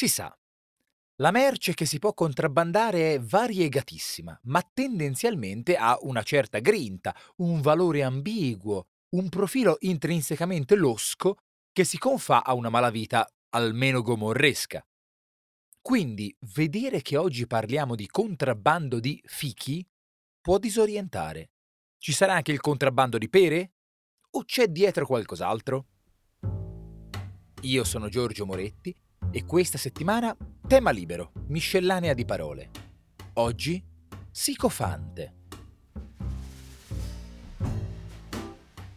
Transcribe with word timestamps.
Si 0.00 0.08
sa, 0.08 0.34
la 1.16 1.30
merce 1.30 1.74
che 1.74 1.84
si 1.84 1.98
può 1.98 2.14
contrabbandare 2.14 3.12
è 3.12 3.20
variegatissima, 3.20 4.40
ma 4.44 4.66
tendenzialmente 4.72 5.76
ha 5.76 5.98
una 6.00 6.22
certa 6.22 6.58
grinta, 6.60 7.14
un 7.36 7.60
valore 7.60 8.02
ambiguo, 8.02 8.86
un 9.10 9.28
profilo 9.28 9.76
intrinsecamente 9.80 10.74
losco 10.74 11.36
che 11.70 11.84
si 11.84 11.98
confà 11.98 12.42
a 12.42 12.54
una 12.54 12.70
malavita 12.70 13.30
almeno 13.50 14.00
gomorresca. 14.00 14.82
Quindi 15.82 16.34
vedere 16.54 17.02
che 17.02 17.18
oggi 17.18 17.46
parliamo 17.46 17.94
di 17.94 18.06
contrabbando 18.06 19.00
di 19.00 19.20
fichi 19.26 19.86
può 20.40 20.56
disorientare. 20.56 21.50
Ci 21.98 22.12
sarà 22.12 22.32
anche 22.32 22.52
il 22.52 22.60
contrabbando 22.60 23.18
di 23.18 23.28
pere? 23.28 23.72
O 24.30 24.44
c'è 24.44 24.68
dietro 24.68 25.04
qualcos'altro? 25.04 25.88
Io 27.64 27.84
sono 27.84 28.08
Giorgio 28.08 28.46
Moretti 28.46 28.96
e 29.32 29.44
questa 29.44 29.78
settimana 29.78 30.36
tema 30.66 30.90
libero, 30.90 31.32
miscellanea 31.46 32.14
di 32.14 32.24
parole. 32.24 32.70
Oggi 33.34 33.82
sicofante. 34.30 35.34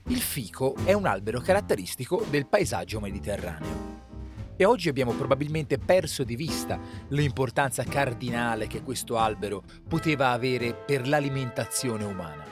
Il 0.08 0.20
fico 0.20 0.76
è 0.84 0.94
un 0.94 1.06
albero 1.06 1.40
caratteristico 1.40 2.26
del 2.30 2.48
paesaggio 2.48 3.00
mediterraneo. 3.00 3.92
E 4.56 4.66
oggi 4.66 4.90
abbiamo 4.90 5.14
probabilmente 5.14 5.78
perso 5.78 6.24
di 6.24 6.36
vista 6.36 6.80
l'importanza 7.10 7.84
cardinale 7.84 8.68
che 8.68 8.82
questo 8.82 9.18
albero 9.18 9.64
poteva 9.88 10.32
avere 10.32 10.74
per 10.74 11.08
l'alimentazione 11.08 12.04
umana. 12.04 12.46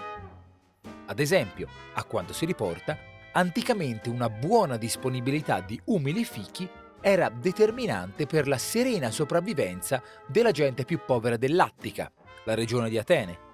Ad 1.06 1.20
esempio, 1.20 1.68
a 1.94 2.04
quanto 2.04 2.34
si 2.34 2.46
riporta, 2.46 2.98
anticamente 3.34 4.10
una 4.10 4.30
buona 4.30 4.78
disponibilità 4.78 5.62
di 5.62 5.80
umili 5.86 6.24
fichi 6.26 6.68
era 7.02 7.30
determinante 7.30 8.28
per 8.28 8.48
la 8.48 8.58
serena 8.58 9.10
sopravvivenza 9.12 10.02
della 10.28 10.52
gente 10.52 10.86
più 10.86 11.00
povera 11.06 11.36
dell'Attica, 11.36 12.12
la 12.46 12.54
regione 12.54 12.90
di 12.90 12.98
Atene. 12.98 13.50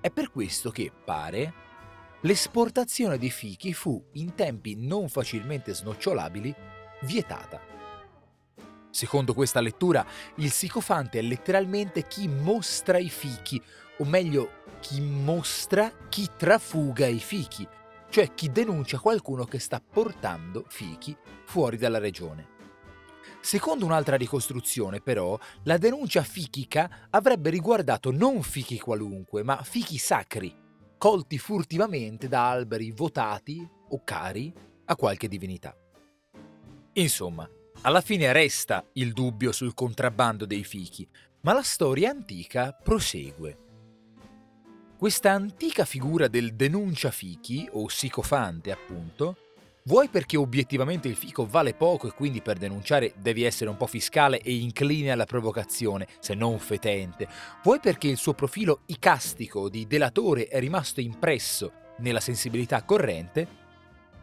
È 0.00 0.10
per 0.10 0.30
questo 0.30 0.70
che, 0.70 0.92
pare, 1.04 1.52
l'esportazione 2.20 3.18
di 3.18 3.30
fichi 3.30 3.74
fu 3.74 4.02
in 4.12 4.34
tempi 4.34 4.76
non 4.76 5.08
facilmente 5.08 5.74
snocciolabili 5.74 6.54
vietata. 7.02 7.60
Secondo 8.90 9.34
questa 9.34 9.60
lettura, 9.60 10.06
il 10.36 10.52
sicofante 10.52 11.18
è 11.18 11.22
letteralmente 11.22 12.06
chi 12.06 12.28
mostra 12.28 12.98
i 12.98 13.08
fichi, 13.08 13.60
o 13.98 14.04
meglio, 14.04 14.62
chi 14.78 15.00
mostra 15.00 15.90
chi 16.08 16.28
trafuga 16.36 17.06
i 17.06 17.18
fichi, 17.18 17.66
cioè 18.08 18.34
chi 18.34 18.52
denuncia 18.52 19.00
qualcuno 19.00 19.44
che 19.46 19.58
sta 19.58 19.80
portando 19.80 20.64
fichi 20.68 21.16
fuori 21.44 21.76
dalla 21.76 21.98
regione. 21.98 22.53
Secondo 23.40 23.84
un'altra 23.84 24.16
ricostruzione, 24.16 25.00
però, 25.00 25.38
la 25.64 25.76
denuncia 25.78 26.22
fichica 26.22 27.08
avrebbe 27.10 27.50
riguardato 27.50 28.10
non 28.10 28.42
fichi 28.42 28.78
qualunque, 28.78 29.42
ma 29.42 29.62
fichi 29.62 29.98
sacri, 29.98 30.54
colti 30.98 31.38
furtivamente 31.38 32.28
da 32.28 32.48
alberi 32.48 32.90
votati 32.90 33.68
o 33.88 34.02
cari 34.04 34.52
a 34.86 34.96
qualche 34.96 35.28
divinità. 35.28 35.76
Insomma, 36.94 37.48
alla 37.82 38.00
fine 38.00 38.32
resta 38.32 38.84
il 38.94 39.12
dubbio 39.12 39.52
sul 39.52 39.74
contrabbando 39.74 40.46
dei 40.46 40.64
fichi, 40.64 41.06
ma 41.40 41.52
la 41.52 41.62
storia 41.62 42.10
antica 42.10 42.72
prosegue. 42.72 43.58
Questa 44.96 45.32
antica 45.32 45.84
figura 45.84 46.28
del 46.28 46.54
denuncia 46.54 47.10
fichi, 47.10 47.68
o 47.72 47.88
sicofante 47.88 48.70
appunto, 48.72 49.36
Vuoi 49.86 50.08
perché 50.08 50.38
obiettivamente 50.38 51.08
il 51.08 51.14
fico 51.14 51.44
vale 51.44 51.74
poco 51.74 52.06
e 52.06 52.12
quindi 52.12 52.40
per 52.40 52.56
denunciare 52.56 53.12
devi 53.18 53.42
essere 53.42 53.68
un 53.68 53.76
po' 53.76 53.86
fiscale 53.86 54.40
e 54.40 54.54
incline 54.54 55.10
alla 55.10 55.26
provocazione, 55.26 56.08
se 56.20 56.32
non 56.32 56.58
fetente. 56.58 57.28
Vuoi 57.62 57.80
perché 57.80 58.08
il 58.08 58.16
suo 58.16 58.32
profilo 58.32 58.80
icastico 58.86 59.68
di 59.68 59.86
delatore 59.86 60.46
è 60.46 60.58
rimasto 60.58 61.02
impresso 61.02 61.70
nella 61.98 62.20
sensibilità 62.20 62.82
corrente? 62.82 63.46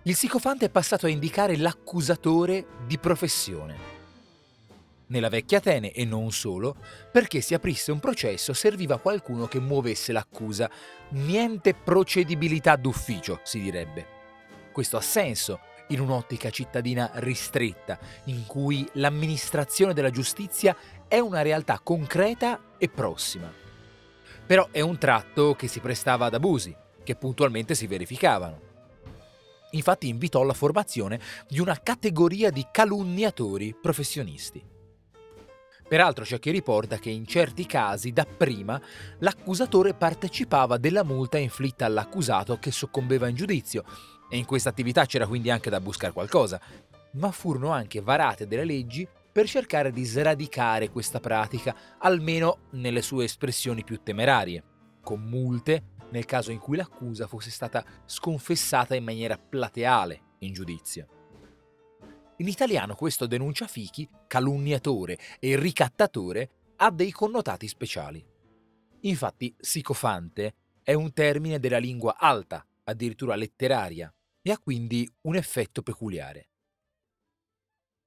Il 0.02 0.16
sicofante 0.16 0.66
è 0.66 0.70
passato 0.72 1.06
a 1.06 1.10
indicare 1.10 1.56
l'accusatore 1.56 2.66
di 2.88 2.98
professione. 2.98 3.78
Nella 5.10 5.30
vecchia 5.30 5.60
Atene 5.60 5.92
e 5.92 6.06
non 6.06 6.32
solo, 6.32 6.76
perché 7.12 7.40
si 7.42 7.54
aprisse 7.54 7.92
un 7.92 8.00
processo 8.00 8.54
serviva 8.54 8.98
qualcuno 8.98 9.46
che 9.46 9.60
muovesse 9.60 10.12
l'accusa. 10.12 10.68
Niente 11.10 11.76
procedibilità 11.76 12.76
d'ufficio, 12.78 13.42
si 13.44 13.60
direbbe. 13.60 14.21
Questo 14.72 14.98
ha 14.98 15.02
senso 15.02 15.60
in 15.88 16.00
un'ottica 16.00 16.50
cittadina 16.50 17.12
ristretta, 17.16 18.00
in 18.26 18.46
cui 18.46 18.88
l'amministrazione 18.94 19.94
della 19.94 20.10
giustizia 20.10 20.76
è 21.08 21.20
una 21.20 21.42
realtà 21.42 21.80
concreta 21.84 22.76
e 22.78 22.88
prossima. 22.88 23.52
Però 24.46 24.70
è 24.72 24.82
un 24.82 24.98
tratto 24.98 25.56
che 25.56 25.68
si 25.68 25.80
prestava 25.80 26.26
ad 26.26 26.34
abusi, 26.34 26.76
che 27.04 27.16
puntualmente 27.16 27.76
si 27.76 27.88
verificavano. 27.88 28.70
Infatti 29.72 30.08
invitò 30.08 30.42
alla 30.42 30.54
formazione 30.54 31.20
di 31.48 31.60
una 31.60 31.80
categoria 31.82 32.50
di 32.50 32.66
calunniatori 32.72 33.76
professionisti. 33.80 34.64
Peraltro 35.88 36.24
c'è 36.24 36.40
chi 36.40 36.52
riporta 36.52 36.98
che 36.98 37.10
in 37.10 37.26
certi 37.26 37.66
casi, 37.66 38.14
dapprima, 38.14 38.82
l'accusatore 39.20 39.94
partecipava 39.94 40.78
della 40.78 41.04
multa 41.04 41.38
inflitta 41.38 41.86
all'accusato 41.86 42.58
che 42.60 42.72
soccombeva 42.72 43.28
in 43.28 43.36
giudizio, 43.36 43.84
e 44.32 44.38
in 44.38 44.46
questa 44.46 44.70
attività 44.70 45.06
c'era 45.06 45.28
quindi 45.28 45.50
anche 45.50 45.70
da 45.70 45.82
buscare 45.82 46.14
qualcosa, 46.14 46.60
ma 47.12 47.32
furono 47.32 47.72
anche 47.72 48.00
varate 48.00 48.48
delle 48.48 48.64
leggi 48.64 49.06
per 49.30 49.46
cercare 49.46 49.92
di 49.92 50.06
sradicare 50.06 50.90
questa 50.90 51.20
pratica, 51.20 51.76
almeno 51.98 52.68
nelle 52.72 53.02
sue 53.02 53.26
espressioni 53.26 53.84
più 53.84 54.02
temerarie, 54.02 54.64
con 55.02 55.20
multe 55.20 55.84
nel 56.12 56.24
caso 56.24 56.52
in 56.52 56.60
cui 56.60 56.78
l'accusa 56.78 57.28
fosse 57.28 57.52
stata 57.52 57.84
sconfessata 58.06 58.96
in 58.96 59.04
maniera 59.04 59.38
plateale 59.38 60.22
in 60.40 60.54
giudizio. 60.54 61.08
In 62.38 62.48
italiano 62.48 62.96
questo 62.96 63.28
denuncia 63.28 63.68
fichi, 63.68 64.08
calunniatore 64.28 65.18
e 65.40 65.58
ricattatore 65.58 66.50
ha 66.78 66.90
dei 66.90 67.12
connotati 67.12 67.68
speciali. 67.68 68.26
Infatti, 69.02 69.54
sicofante 69.60 70.56
è 70.84 70.94
un 70.94 71.12
termine 71.12 71.60
della 71.60 71.78
lingua 71.78 72.16
alta, 72.18 72.66
addirittura 72.84 73.36
letteraria, 73.36 74.12
e 74.42 74.52
ha 74.52 74.58
quindi 74.58 75.10
un 75.22 75.36
effetto 75.36 75.82
peculiare. 75.82 76.50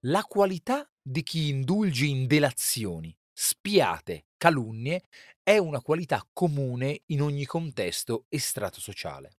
La 0.06 0.22
qualità 0.24 0.88
di 1.00 1.22
chi 1.22 1.48
indulge 1.48 2.06
in 2.06 2.26
delazioni, 2.26 3.16
spiate, 3.32 4.26
calunnie 4.36 5.04
è 5.42 5.56
una 5.56 5.80
qualità 5.80 6.26
comune 6.32 7.02
in 7.06 7.22
ogni 7.22 7.46
contesto 7.46 8.26
e 8.28 8.38
strato 8.38 8.80
sociale. 8.80 9.38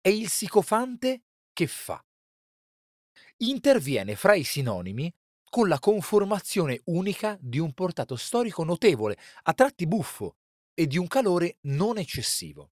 È 0.00 0.08
il 0.08 0.28
sicofante 0.28 1.22
che 1.52 1.66
fa. 1.66 2.02
Interviene 3.38 4.14
fra 4.16 4.34
i 4.34 4.44
sinonimi 4.44 5.12
con 5.48 5.68
la 5.68 5.78
conformazione 5.78 6.80
unica 6.84 7.38
di 7.40 7.58
un 7.58 7.72
portato 7.72 8.16
storico 8.16 8.64
notevole, 8.64 9.16
a 9.44 9.54
tratti 9.54 9.86
buffo, 9.86 10.36
e 10.74 10.86
di 10.86 10.98
un 10.98 11.06
calore 11.06 11.58
non 11.62 11.98
eccessivo. 11.98 12.72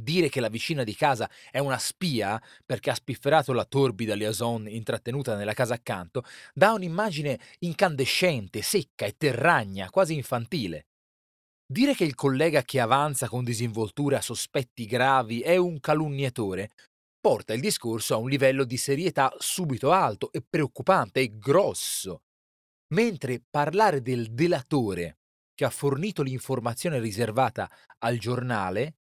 Dire 0.00 0.28
che 0.28 0.40
la 0.40 0.48
vicina 0.48 0.84
di 0.84 0.94
casa 0.94 1.28
è 1.50 1.58
una 1.58 1.78
spia 1.78 2.40
perché 2.64 2.90
ha 2.90 2.94
spifferato 2.94 3.52
la 3.52 3.64
torbida 3.64 4.14
liaison 4.14 4.68
intrattenuta 4.68 5.34
nella 5.34 5.54
casa 5.54 5.74
accanto 5.74 6.22
dà 6.54 6.72
un'immagine 6.72 7.40
incandescente, 7.60 8.62
secca 8.62 9.06
e 9.06 9.16
terragna, 9.16 9.90
quasi 9.90 10.14
infantile. 10.14 10.86
Dire 11.66 11.94
che 11.94 12.04
il 12.04 12.14
collega 12.14 12.62
che 12.62 12.78
avanza 12.78 13.28
con 13.28 13.42
disinvoltura 13.42 14.20
sospetti 14.20 14.86
gravi 14.86 15.40
è 15.40 15.56
un 15.56 15.80
calunniatore 15.80 16.70
porta 17.20 17.52
il 17.52 17.60
discorso 17.60 18.14
a 18.14 18.18
un 18.18 18.28
livello 18.28 18.62
di 18.62 18.76
serietà 18.76 19.34
subito 19.38 19.90
alto 19.90 20.30
e 20.30 20.44
preoccupante 20.48 21.20
e 21.20 21.36
grosso. 21.36 22.22
Mentre 22.94 23.42
parlare 23.50 24.00
del 24.00 24.32
delatore 24.32 25.18
che 25.54 25.64
ha 25.64 25.70
fornito 25.70 26.22
l'informazione 26.22 27.00
riservata 27.00 27.68
al 27.98 28.16
giornale 28.18 28.94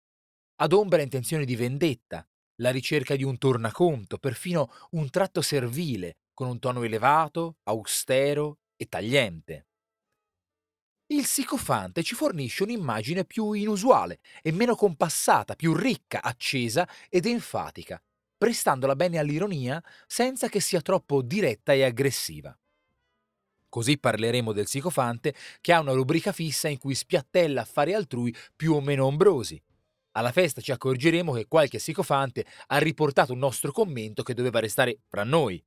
adombra 0.56 1.02
intenzioni 1.02 1.44
di 1.44 1.56
vendetta, 1.56 2.26
la 2.56 2.70
ricerca 2.70 3.16
di 3.16 3.24
un 3.24 3.36
tornaconto, 3.38 4.18
perfino 4.18 4.72
un 4.90 5.10
tratto 5.10 5.42
servile, 5.42 6.18
con 6.32 6.48
un 6.48 6.58
tono 6.58 6.82
elevato, 6.82 7.56
austero 7.64 8.58
e 8.76 8.86
tagliente. 8.86 9.66
Il 11.08 11.24
sicofante 11.24 12.02
ci 12.02 12.14
fornisce 12.14 12.64
un'immagine 12.64 13.24
più 13.24 13.52
inusuale 13.52 14.18
e 14.42 14.50
meno 14.50 14.74
compassata, 14.74 15.54
più 15.54 15.74
ricca, 15.74 16.22
accesa 16.22 16.88
ed 17.08 17.26
enfatica, 17.26 18.02
prestandola 18.36 18.96
bene 18.96 19.18
all'ironia 19.18 19.82
senza 20.06 20.48
che 20.48 20.60
sia 20.60 20.80
troppo 20.80 21.22
diretta 21.22 21.72
e 21.74 21.84
aggressiva. 21.84 22.58
Così 23.68 23.98
parleremo 23.98 24.52
del 24.52 24.66
sicofante 24.66 25.34
che 25.60 25.72
ha 25.72 25.80
una 25.80 25.92
rubrica 25.92 26.32
fissa 26.32 26.68
in 26.68 26.78
cui 26.78 26.94
spiattella 26.94 27.60
affari 27.60 27.92
altrui 27.92 28.34
più 28.56 28.72
o 28.72 28.80
meno 28.80 29.04
ombrosi, 29.04 29.62
alla 30.16 30.32
festa 30.32 30.62
ci 30.62 30.72
accorgeremo 30.72 31.32
che 31.32 31.46
qualche 31.46 31.78
sicofante 31.78 32.46
ha 32.68 32.78
riportato 32.78 33.34
un 33.34 33.38
nostro 33.38 33.70
commento 33.70 34.22
che 34.22 34.34
doveva 34.34 34.60
restare 34.60 35.00
fra 35.08 35.24
noi. 35.24 35.62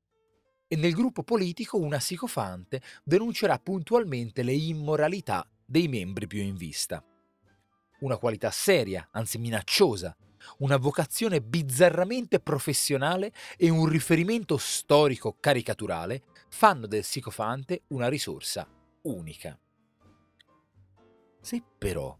E 0.67 0.75
nel 0.75 0.93
gruppo 0.93 1.23
politico 1.23 1.77
una 1.77 1.99
sicofante 1.99 2.81
denuncerà 3.03 3.59
puntualmente 3.59 4.41
le 4.43 4.53
immoralità 4.53 5.47
dei 5.65 5.87
membri 5.87 6.25
più 6.25 6.41
in 6.41 6.55
vista. 6.55 7.03
Una 7.99 8.17
qualità 8.17 8.49
seria, 8.49 9.07
anzi 9.11 9.37
minacciosa, 9.37 10.15
una 10.59 10.77
vocazione 10.77 11.41
bizzarramente 11.41 12.39
professionale 12.39 13.31
e 13.55 13.69
un 13.69 13.87
riferimento 13.87 14.57
storico 14.57 15.37
caricaturale 15.39 16.23
fanno 16.49 16.87
del 16.87 17.03
sicofante 17.03 17.83
una 17.89 18.07
risorsa 18.07 18.67
unica. 19.03 19.59
Se 21.41 21.61
però 21.77 22.17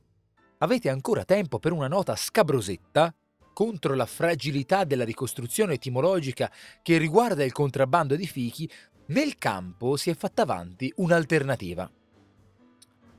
avete 0.60 0.90
ancora 0.90 1.26
tempo 1.26 1.60
per 1.60 1.72
una 1.72 1.88
nota 1.88 2.16
scabrosetta 2.16 3.14
contro 3.54 3.94
la 3.94 4.06
fragilità 4.06 4.84
della 4.84 5.04
ricostruzione 5.04 5.74
etimologica 5.74 6.52
che 6.82 6.98
riguarda 6.98 7.44
il 7.44 7.52
contrabbando 7.52 8.16
di 8.16 8.26
fichi, 8.26 8.70
nel 9.08 9.38
campo 9.38 9.98
si 9.98 10.10
è 10.10 10.16
fatta 10.16 10.44
avanti 10.44 10.92
un'alternativa. 10.98 11.92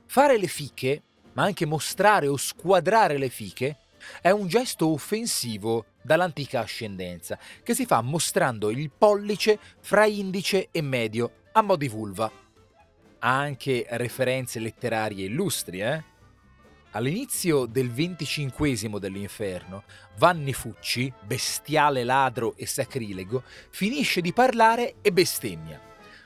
Fare 0.05 0.37
le 0.37 0.47
fiche, 0.47 1.03
ma 1.33 1.43
anche 1.43 1.65
mostrare 1.65 2.27
o 2.27 2.37
squadrare 2.37 3.17
le 3.17 3.29
fiche, 3.29 3.77
è 4.21 4.31
un 4.31 4.47
gesto 4.47 4.87
offensivo 4.87 5.85
dall'antica 6.01 6.61
ascendenza, 6.61 7.37
che 7.61 7.75
si 7.75 7.85
fa 7.85 8.01
mostrando 8.01 8.71
il 8.71 8.89
pollice 8.89 9.59
fra 9.79 10.05
indice 10.05 10.69
e 10.71 10.81
medio, 10.81 11.43
a 11.51 11.61
mo' 11.61 11.75
di 11.75 11.87
vulva. 11.87 12.31
Ha 13.19 13.37
anche 13.37 13.85
referenze 13.91 14.59
letterarie 14.59 15.25
illustri, 15.25 15.81
eh? 15.81 16.10
All'inizio 16.93 17.67
del 17.67 17.89
venticinquesimo 17.89 18.99
dell'inferno, 18.99 19.83
Vanni 20.17 20.51
Fucci, 20.51 21.11
bestiale 21.25 22.03
ladro 22.03 22.53
e 22.57 22.65
sacrilego, 22.65 23.43
finisce 23.69 24.19
di 24.19 24.33
parlare 24.33 24.95
e 25.01 25.13
bestemmia. 25.13 25.79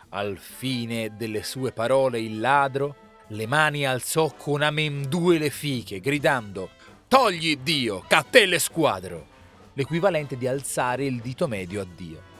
Al 0.09 0.39
fine 0.39 1.15
delle 1.15 1.43
sue 1.43 1.71
parole 1.71 2.19
il 2.19 2.39
ladro 2.39 2.95
le 3.27 3.45
mani 3.45 3.85
alzò 3.85 4.33
con 4.33 4.63
amendue 4.63 5.37
le 5.37 5.51
fiche, 5.51 5.99
gridando 5.99 6.71
«Togli 7.07 7.57
Dio, 7.57 8.03
cattelle 8.07 8.57
squadro!» 8.57 9.33
l'equivalente 9.73 10.35
di 10.35 10.47
alzare 10.47 11.05
il 11.05 11.19
dito 11.19 11.47
medio 11.47 11.81
a 11.81 11.85
Dio. 11.95 12.34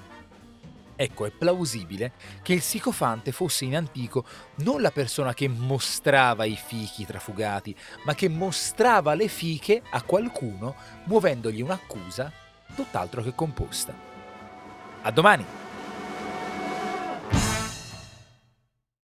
Ecco, 0.96 1.26
è 1.26 1.32
plausibile 1.32 2.14
che 2.42 2.54
il 2.54 2.62
sicofante 2.62 3.32
fosse 3.32 3.66
in 3.66 3.76
antico 3.76 4.26
non 4.58 4.82
la 4.82 4.92
persona 4.92 5.34
che 5.34 5.48
mostrava 5.48 6.46
i 6.46 6.56
fichi 6.56 7.06
trafugati, 7.06 7.76
ma 8.06 8.16
che 8.16 8.30
mostrava 8.30 9.14
le 9.14 9.28
fiche 9.28 9.82
a 9.90 10.02
qualcuno 10.02 10.76
muovendogli 11.06 11.62
un'accusa 11.62 12.32
tutt'altro 12.74 13.22
che 13.22 13.34
composta. 13.36 13.94
A 15.02 15.12
domani! 15.12 15.65